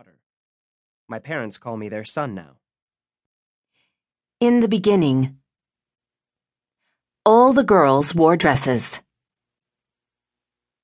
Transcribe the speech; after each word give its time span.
daughter. 0.00 0.18
My 1.08 1.18
parents 1.18 1.58
call 1.58 1.76
me 1.76 1.90
their 1.90 2.06
son 2.06 2.34
now. 2.34 2.56
In 4.40 4.60
the 4.60 4.68
beginning, 4.68 5.36
all 7.26 7.52
the 7.52 7.62
girls 7.62 8.14
wore 8.14 8.34
dresses. 8.34 9.00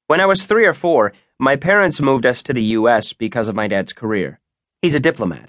When 0.06 0.20
I 0.20 0.26
was 0.26 0.44
three 0.44 0.66
or 0.66 0.74
four, 0.74 1.14
my 1.38 1.56
parents 1.56 1.98
moved 1.98 2.26
us 2.26 2.42
to 2.42 2.52
the 2.52 2.62
U.S. 2.78 3.14
because 3.14 3.48
of 3.48 3.54
my 3.54 3.66
dad's 3.68 3.94
career. 3.94 4.38
He's 4.82 4.94
a 4.94 5.00
diplomat. 5.00 5.48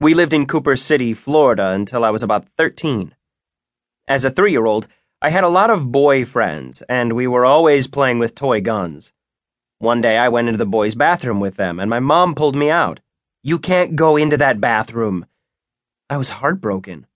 We 0.00 0.14
lived 0.14 0.32
in 0.32 0.46
Cooper 0.46 0.76
City, 0.76 1.12
Florida 1.12 1.68
until 1.68 2.04
I 2.04 2.10
was 2.10 2.22
about 2.22 2.46
13. 2.56 3.14
As 4.08 4.24
a 4.24 4.30
three 4.30 4.52
year 4.52 4.64
old, 4.64 4.88
I 5.20 5.28
had 5.28 5.44
a 5.44 5.56
lot 5.60 5.68
of 5.68 5.92
boy 5.92 6.24
friends, 6.24 6.82
and 6.88 7.12
we 7.12 7.26
were 7.26 7.44
always 7.44 7.86
playing 7.86 8.20
with 8.20 8.34
toy 8.34 8.62
guns. 8.62 9.12
One 9.82 10.00
day 10.00 10.16
I 10.16 10.28
went 10.28 10.46
into 10.46 10.58
the 10.58 10.64
boys' 10.64 10.94
bathroom 10.94 11.40
with 11.40 11.56
them, 11.56 11.80
and 11.80 11.90
my 11.90 11.98
mom 11.98 12.36
pulled 12.36 12.54
me 12.54 12.70
out. 12.70 13.00
You 13.44 13.58
can't 13.58 13.96
go 13.96 14.16
into 14.16 14.36
that 14.36 14.60
bathroom. 14.60 15.26
I 16.08 16.16
was 16.16 16.28
heartbroken. 16.28 17.06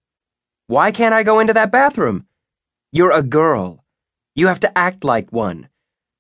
Why 0.67 0.91
can't 0.91 1.15
I 1.15 1.23
go 1.23 1.39
into 1.39 1.53
that 1.53 1.71
bathroom? 1.71 2.27
You're 2.91 3.13
a 3.13 3.23
girl. 3.23 3.85
You 4.35 4.49
have 4.49 4.59
to 4.61 4.77
act 4.77 5.05
like 5.05 5.33
one. 5.33 5.69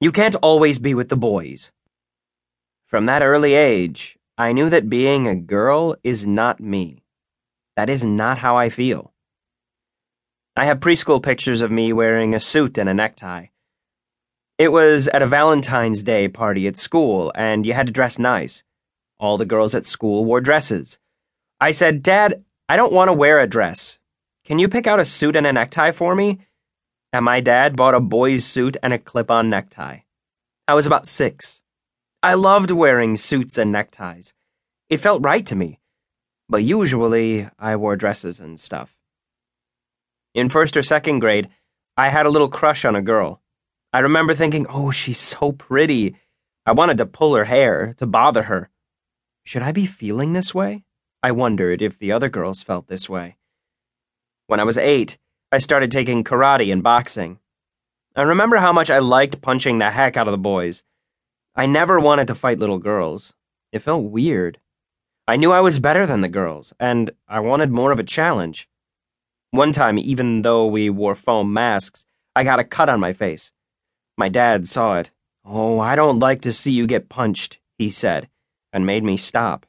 You 0.01 0.12
can't 0.12 0.37
always 0.37 0.79
be 0.79 0.95
with 0.95 1.09
the 1.09 1.16
boys. 1.16 1.73
From 2.87 3.06
that 3.06 3.23
early 3.23 3.55
age, 3.55 4.16
I 4.38 4.52
knew 4.52 4.70
that 4.70 4.88
being 4.88 5.27
a 5.27 5.34
girl 5.34 5.96
is 6.05 6.24
not 6.24 6.60
me. 6.60 7.02
That 7.74 7.91
is 7.91 8.04
not 8.04 8.38
how 8.38 8.57
I 8.57 8.68
feel. 8.68 9.12
I 10.57 10.66
have 10.66 10.79
preschool 10.79 11.20
pictures 11.20 11.60
of 11.60 11.73
me 11.73 11.93
wearing 11.93 12.32
a 12.32 12.41
suit 12.41 12.79
and 12.79 12.88
a 12.88 12.95
necktie. 12.95 13.46
It 14.57 14.68
was 14.68 15.09
at 15.09 15.23
a 15.23 15.27
Valentine's 15.27 16.04
Day 16.04 16.29
party 16.29 16.68
at 16.68 16.77
school, 16.77 17.32
and 17.34 17.66
you 17.66 17.73
had 17.73 17.87
to 17.87 17.93
dress 17.93 18.18
nice. 18.20 18.62
All 19.19 19.38
the 19.38 19.47
girls 19.47 19.75
at 19.75 19.87
school 19.87 20.25
wore 20.25 20.41
dresses. 20.41 20.98
I 21.61 21.70
said, 21.70 22.02
Dad, 22.02 22.45
I 22.69 22.77
don't 22.77 22.93
want 22.93 23.09
to 23.09 23.15
wear 23.15 23.41
a 23.41 23.47
dress. 23.47 23.99
Can 24.45 24.59
you 24.59 24.68
pick 24.68 24.87
out 24.87 25.01
a 25.01 25.04
suit 25.04 25.37
and 25.37 25.46
a 25.46 25.52
necktie 25.52 25.93
for 25.93 26.15
me? 26.15 26.40
And 27.13 27.24
my 27.24 27.40
dad 27.40 27.77
bought 27.77 27.95
a 27.95 28.01
boy's 28.01 28.45
suit 28.45 28.77
and 28.82 28.93
a 28.93 28.99
clip 28.99 29.30
on 29.30 29.49
necktie. 29.49 30.01
I 30.68 30.74
was 30.74 30.87
about 30.87 31.07
six. 31.07 31.63
I 32.23 32.35
loved 32.35 32.71
wearing 32.71 33.16
suits 33.16 33.57
and 33.57 33.73
neckties. 33.73 34.35
It 34.90 34.99
felt 34.99 35.23
right 35.23 35.46
to 35.46 35.57
me. 35.57 35.80
But 36.49 36.62
usually, 36.62 37.49
I 37.59 37.77
wore 37.77 37.96
dresses 37.96 38.38
and 38.38 38.60
stuff. 38.60 38.96
In 40.35 40.49
first 40.49 40.77
or 40.77 40.83
second 40.83 41.21
grade, 41.21 41.49
I 41.96 42.10
had 42.10 42.27
a 42.27 42.30
little 42.30 42.51
crush 42.51 42.85
on 42.85 42.95
a 42.95 43.02
girl. 43.02 43.40
I 43.93 44.01
remember 44.01 44.35
thinking, 44.35 44.66
oh, 44.68 44.90
she's 44.90 45.18
so 45.18 45.52
pretty. 45.52 46.16
I 46.66 46.73
wanted 46.73 46.99
to 46.99 47.07
pull 47.07 47.35
her 47.35 47.45
hair, 47.46 47.95
to 47.99 48.07
bother 48.07 48.43
her. 48.43 48.68
Should 49.47 49.63
I 49.63 49.71
be 49.71 49.87
feeling 49.87 50.33
this 50.33 50.52
way? 50.52 50.83
I 51.23 51.30
wondered 51.30 51.80
if 51.80 52.01
the 52.01 52.11
other 52.11 52.29
girls 52.29 52.65
felt 52.65 52.89
this 52.89 53.09
way. 53.09 53.37
When 54.49 54.59
I 54.59 54.65
was 54.65 54.77
eight, 54.77 55.19
I 55.52 55.59
started 55.59 55.93
taking 55.93 56.25
karate 56.25 56.73
and 56.73 56.83
boxing. 56.83 57.39
I 58.17 58.23
remember 58.23 58.57
how 58.57 58.73
much 58.73 58.91
I 58.91 58.99
liked 58.99 59.41
punching 59.41 59.79
the 59.79 59.93
heck 59.93 60.17
out 60.17 60.27
of 60.27 60.33
the 60.33 60.37
boys. 60.37 60.83
I 61.55 61.67
never 61.67 62.01
wanted 62.01 62.27
to 62.27 62.35
fight 62.35 62.59
little 62.59 62.80
girls. 62.80 63.35
It 63.71 63.85
felt 63.85 64.11
weird. 64.11 64.59
I 65.28 65.37
knew 65.37 65.53
I 65.53 65.61
was 65.61 65.78
better 65.78 66.06
than 66.06 66.22
the 66.22 66.28
girls, 66.28 66.72
and 66.81 67.12
I 67.28 67.39
wanted 67.39 67.71
more 67.71 67.93
of 67.93 68.00
a 68.00 68.05
challenge. 68.05 68.69
One 69.53 69.71
time, 69.71 69.97
even 69.97 70.43
though 70.43 70.67
we 70.67 70.91
wore 70.91 71.15
foam 71.15 71.53
masks, 71.53 72.05
I 72.34 72.43
got 72.43 72.59
a 72.59 72.65
cut 72.65 72.89
on 72.89 72.99
my 72.99 73.12
face. 73.12 73.53
My 74.19 74.28
dad 74.28 74.67
saw 74.67 74.99
it. 74.99 75.12
Oh, 75.44 75.78
I 75.78 75.94
don't 75.94 76.19
like 76.19 76.43
to 76.43 76.53
see 76.53 76.72
you 76.72 76.89
get 76.89 77.09
punched, 77.09 77.61
he 77.78 77.91
said, 77.91 78.28
and 78.77 78.84
made 78.84 79.03
me 79.03 79.16
stop. 79.16 79.65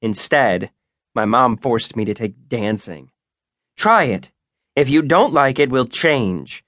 Instead, 0.00 0.70
my 1.14 1.26
mom 1.26 1.58
forced 1.58 1.96
me 1.96 2.06
to 2.06 2.14
take 2.14 2.48
dancing. 2.48 3.10
Try 3.76 4.04
it. 4.04 4.32
If 4.74 4.88
you 4.88 5.02
don't 5.02 5.34
like 5.34 5.58
it, 5.58 5.70
we'll 5.70 5.86
change. 5.86 6.64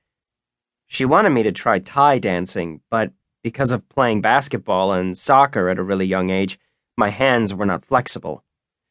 She 0.88 1.06
wanted 1.06 1.30
me 1.30 1.42
to 1.42 1.50
try 1.50 1.78
Thai 1.78 2.18
dancing, 2.18 2.82
but 2.90 3.12
because 3.42 3.70
of 3.70 3.88
playing 3.88 4.20
basketball 4.20 4.92
and 4.92 5.16
soccer 5.16 5.70
at 5.70 5.78
a 5.78 5.82
really 5.82 6.04
young 6.04 6.28
age, 6.28 6.58
my 6.98 7.08
hands 7.08 7.54
were 7.54 7.64
not 7.64 7.86
flexible. 7.86 8.44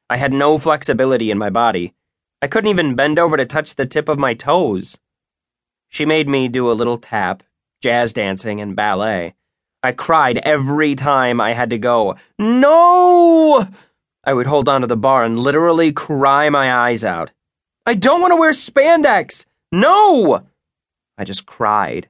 I 0.10 0.18
had 0.18 0.34
no 0.34 0.58
flexibility 0.58 1.30
in 1.30 1.38
my 1.38 1.52
body. 1.52 1.94
I 2.42 2.48
couldn't 2.48 2.72
even 2.72 2.96
bend 2.96 3.20
over 3.20 3.38
to 3.38 3.46
touch 3.46 3.76
the 3.76 3.86
tip 3.86 4.10
of 4.10 4.18
my 4.18 4.34
toes. 4.34 4.98
She 5.90 6.06
made 6.06 6.28
me 6.28 6.48
do 6.48 6.72
a 6.72 6.74
little 6.74 6.98
tap, 6.98 7.44
jazz 7.82 8.14
dancing, 8.14 8.60
and 8.60 8.76
ballet. 8.76 9.36
I 9.84 9.92
cried 9.92 10.38
every 10.38 10.96
time 10.96 11.42
I 11.42 11.54
had 11.54 11.72
to 11.72 11.78
go. 11.78 12.16
No! 12.38 13.68
I 14.24 14.34
would 14.34 14.46
hold 14.46 14.70
onto 14.70 14.88
the 14.88 14.96
bar 14.96 15.24
and 15.24 15.40
literally 15.40 15.92
cry 15.92 16.50
my 16.50 16.72
eyes 16.88 17.04
out. 17.04 17.32
I 17.86 17.96
don't 17.96 18.22
want 18.22 18.32
to 18.32 18.38
wear 18.38 18.52
spandex! 18.52 19.46
No! 19.72 20.44
I 21.18 21.24
just 21.24 21.46
cried. 21.46 22.10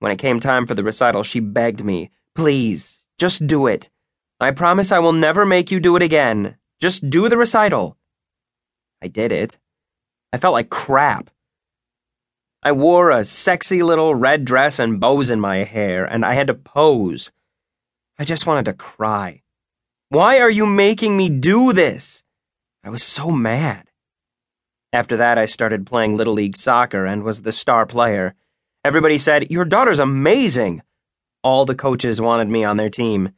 When 0.00 0.12
it 0.12 0.18
came 0.18 0.40
time 0.40 0.66
for 0.66 0.74
the 0.74 0.84
recital, 0.84 1.22
she 1.22 1.40
begged 1.40 1.82
me, 1.82 2.10
Please, 2.34 2.98
just 3.18 3.46
do 3.46 3.66
it. 3.66 3.88
I 4.40 4.50
promise 4.50 4.92
I 4.92 4.98
will 4.98 5.12
never 5.12 5.46
make 5.46 5.70
you 5.70 5.80
do 5.80 5.96
it 5.96 6.02
again. 6.02 6.56
Just 6.80 7.08
do 7.08 7.28
the 7.28 7.38
recital. 7.38 7.96
I 9.00 9.08
did 9.08 9.32
it. 9.32 9.56
I 10.32 10.38
felt 10.38 10.52
like 10.52 10.68
crap. 10.68 11.30
I 12.66 12.72
wore 12.72 13.10
a 13.10 13.24
sexy 13.24 13.82
little 13.82 14.14
red 14.14 14.46
dress 14.46 14.78
and 14.78 14.98
bows 14.98 15.28
in 15.28 15.38
my 15.38 15.64
hair, 15.64 16.06
and 16.06 16.24
I 16.24 16.32
had 16.32 16.46
to 16.46 16.54
pose. 16.54 17.30
I 18.18 18.24
just 18.24 18.46
wanted 18.46 18.64
to 18.64 18.72
cry. 18.72 19.42
Why 20.08 20.38
are 20.38 20.48
you 20.48 20.64
making 20.64 21.14
me 21.14 21.28
do 21.28 21.74
this? 21.74 22.24
I 22.82 22.88
was 22.88 23.02
so 23.02 23.30
mad. 23.30 23.90
After 24.94 25.18
that, 25.18 25.36
I 25.36 25.44
started 25.44 25.84
playing 25.84 26.16
Little 26.16 26.32
League 26.32 26.56
soccer 26.56 27.04
and 27.04 27.22
was 27.22 27.42
the 27.42 27.52
star 27.52 27.84
player. 27.84 28.34
Everybody 28.82 29.18
said, 29.18 29.50
Your 29.50 29.66
daughter's 29.66 29.98
amazing. 29.98 30.80
All 31.42 31.66
the 31.66 31.74
coaches 31.74 32.18
wanted 32.18 32.48
me 32.48 32.64
on 32.64 32.78
their 32.78 32.88
team. 32.88 33.32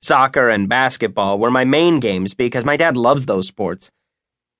Soccer 0.00 0.48
and 0.48 0.66
basketball 0.66 1.38
were 1.38 1.50
my 1.50 1.64
main 1.64 2.00
games 2.00 2.32
because 2.32 2.64
my 2.64 2.78
dad 2.78 2.96
loves 2.96 3.26
those 3.26 3.48
sports. 3.48 3.90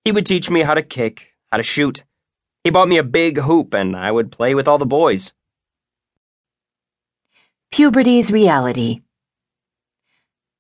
He 0.05 0.13
would 0.13 0.27
teach 0.27 0.51
me 0.51 0.63
how 0.63 0.75
to 0.75 0.83
kick, 0.83 1.29
how 1.51 1.57
to 1.57 1.63
shoot. 1.63 2.05
He 2.65 2.71
bought 2.71 2.89
me 2.89 2.99
a 2.99 3.03
big 3.03 3.39
hoop 3.39 3.75
and 3.75 3.97
I 3.97 4.11
would 4.11 4.31
play 4.31 4.55
with 4.55 4.69
all 4.69 4.79
the 4.79 4.87
boys. 4.87 5.33
Puberty's 7.71 8.31
reality. 8.31 9.01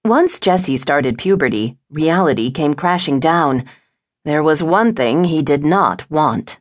Once 0.05 0.41
Jessy 0.41 0.77
started 0.77 1.17
puberty, 1.17 1.77
reality 1.91 2.51
came 2.51 2.75
crashing 2.75 3.21
down. 3.21 3.65
There 4.25 4.43
was 4.43 4.62
one 4.62 4.95
thing 4.95 5.25
he 5.25 5.43
did 5.43 5.65
not 5.65 6.11
want 6.11 6.59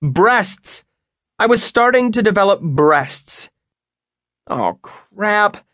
breasts. 0.00 0.84
I 1.38 1.46
was 1.46 1.62
starting 1.62 2.12
to 2.12 2.22
develop 2.22 2.60
breasts. 2.60 3.50
Oh, 4.46 4.78
crap. 4.82 5.64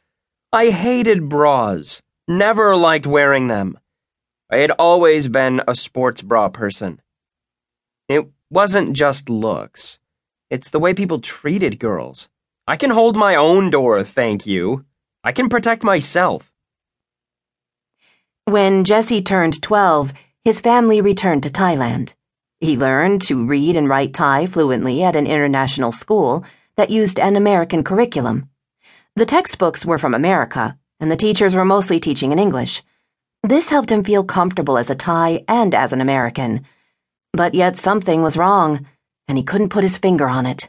I 0.53 0.71
hated 0.71 1.29
bras. 1.29 2.01
Never 2.27 2.77
liked 2.77 3.07
wearing 3.07 3.49
them. 3.49 3.79
I 4.51 4.59
had 4.59 4.71
always 4.73 5.29
been 5.29 5.63
a 5.69 5.75
sports 5.75 6.23
bra 6.23 6.49
person. 6.49 7.01
It 8.11 8.27
wasn't 8.51 8.95
just 8.95 9.31
looks, 9.31 10.01
it's 10.51 10.71
the 10.71 10.81
way 10.81 10.95
people 10.95 11.21
treated 11.21 11.79
girls. 11.79 12.29
I 12.67 12.77
can 12.77 12.91
hold 12.91 13.15
my 13.15 13.37
own 13.37 13.71
door, 13.71 14.03
thank 14.03 14.45
you. 14.47 14.85
I 15.23 15.31
can 15.31 15.49
protect 15.49 15.85
myself. 15.85 16.51
When 18.47 18.83
Jessy 18.83 19.23
turned 19.23 19.63
12, 19.63 20.13
his 20.45 20.59
family 20.59 21.01
returned 21.01 21.45
to 21.45 21.51
Thailand. 21.51 22.15
He 22.59 22.77
learned 22.77 23.23
to 23.29 23.47
read 23.47 23.77
and 23.77 23.89
write 23.89 24.13
Thai 24.13 24.47
fluently 24.47 25.05
at 25.05 25.15
an 25.15 25.29
international 25.29 25.93
school 25.93 26.45
that 26.75 26.91
used 26.91 27.21
an 27.21 27.37
American 27.37 27.85
curriculum. 27.85 28.49
The 29.15 29.25
textbooks 29.25 29.87
were 29.87 29.99
from 29.99 30.15
America, 30.15 30.77
and 30.99 31.13
the 31.13 31.17
teachers 31.17 31.55
were 31.55 31.65
mostly 31.65 32.01
teaching 32.01 32.33
in 32.33 32.41
English. 32.41 32.83
This 33.45 33.69
helped 33.69 33.93
him 33.93 34.03
feel 34.03 34.25
comfortable 34.25 34.79
as 34.79 34.91
a 34.91 34.97
Thai 34.97 35.45
and 35.47 35.77
as 35.77 35.93
an 35.93 36.01
American. 36.01 36.67
But 37.33 37.55
yet 37.55 37.77
something 37.77 38.23
was 38.23 38.37
wrong, 38.37 38.87
and 39.29 39.39
he 39.39 39.45
couldn't 39.45 39.69
put 39.69 39.85
his 39.85 39.97
finger 39.97 40.29
on 40.29 40.47
it. 40.47 40.69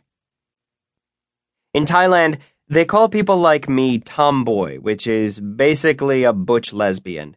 In 1.74 1.86
Thailand, 1.86 2.40
they 2.68 2.86
call 2.86 3.10
people 3.10 3.38
like 3.38 3.68
me 3.68 4.00
tomboy, 4.00 4.78
which 4.80 5.08
is 5.08 5.40
basically 5.40 6.24
a 6.24 6.34
butch 6.34 6.72
lesbian. 6.72 7.36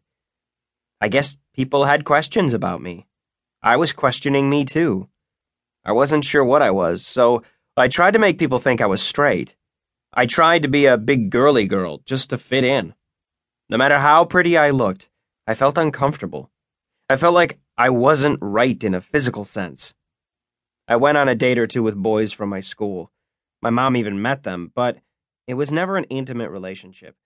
I 1.01 1.09
guess 1.09 1.39
people 1.55 1.85
had 1.85 2.05
questions 2.05 2.55
about 2.55 2.83
me. 2.83 3.07
I 3.63 3.77
was 3.77 3.93
questioning 3.93 4.49
me 4.49 4.65
too. 4.65 5.09
I 5.85 5.93
wasn't 5.93 6.25
sure 6.25 6.45
what 6.45 6.63
I 6.63 6.71
was, 6.71 7.05
so 7.05 7.43
I 7.77 7.89
tried 7.89 8.13
to 8.13 8.19
make 8.19 8.39
people 8.39 8.59
think 8.59 8.81
I 8.81 8.87
was 8.87 9.03
straight. 9.03 9.57
I 10.13 10.27
tried 10.27 10.63
to 10.63 10.69
be 10.69 10.87
a 10.87 10.97
big 10.97 11.31
girly 11.31 11.67
girl 11.67 12.01
just 12.07 12.31
to 12.31 12.39
fit 12.39 12.63
in. 12.63 12.95
No 13.69 13.77
matter 13.77 13.99
how 13.99 14.25
pretty 14.25 14.57
I 14.57 14.71
looked, 14.71 15.09
I 15.47 15.55
felt 15.55 15.79
uncomfortable. 15.79 16.51
I 17.09 17.17
felt 17.17 17.35
like 17.35 17.59
I 17.77 17.91
wasn't 17.91 18.39
right 18.41 18.83
in 18.85 18.95
a 18.95 19.01
physical 19.01 19.45
sense. 19.45 19.95
I 20.87 20.95
went 20.95 21.19
on 21.19 21.29
a 21.29 21.35
date 21.35 21.59
or 21.59 21.67
two 21.67 21.83
with 21.83 21.97
boys 21.97 22.31
from 22.31 22.49
my 22.49 22.61
school. 22.61 23.11
My 23.61 23.71
mom 23.71 23.97
even 23.97 24.23
met 24.23 24.45
them, 24.45 24.71
but 24.75 24.99
it 25.49 25.55
was 25.55 25.73
never 25.73 25.97
an 25.97 26.05
intimate 26.05 26.51
relationship. 26.51 27.17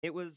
It 0.00 0.14
was 0.14 0.30